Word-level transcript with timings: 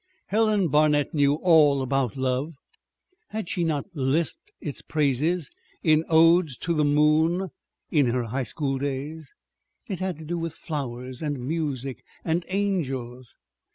Helen 0.29 0.69
Barnet 0.69 1.13
knew 1.13 1.35
all 1.35 1.83
about 1.83 2.17
love. 2.17 2.55
Had 3.29 3.47
she 3.47 3.63
not 3.63 3.85
lisped 3.93 4.51
its 4.59 4.81
praises 4.81 5.51
in 5.83 6.05
odes 6.09 6.57
to 6.57 6.73
the 6.73 6.83
moon 6.83 7.51
in 7.91 8.07
her 8.07 8.23
high 8.23 8.41
school 8.41 8.79
days? 8.79 9.35
It 9.85 9.99
had 9.99 10.17
to 10.17 10.25
do 10.25 10.39
with 10.39 10.55
flowers 10.55 11.21
and 11.21 11.39
music 11.39 12.03
and 12.25 12.43
angels. 12.47 13.37